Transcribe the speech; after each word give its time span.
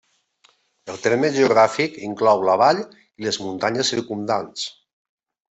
El 0.93 0.97
terme 1.03 1.29
geogràfic 1.35 1.99
inclou 2.09 2.41
la 2.49 2.57
vall 2.63 2.83
i 2.87 3.29
les 3.29 3.41
muntanyes 3.45 3.93
circumdants. 3.97 4.69